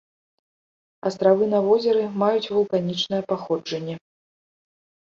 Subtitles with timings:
[1.09, 3.95] Астравы на возеры маюць вулканічнае паходжанне.